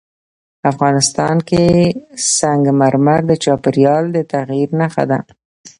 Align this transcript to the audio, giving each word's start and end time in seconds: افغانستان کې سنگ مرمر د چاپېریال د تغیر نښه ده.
افغانستان 0.71 1.35
کې 1.49 1.63
سنگ 2.37 2.63
مرمر 2.79 3.19
د 3.27 3.31
چاپېریال 3.43 4.03
د 4.15 4.17
تغیر 4.31 4.69
نښه 4.79 5.03
ده. 5.11 5.19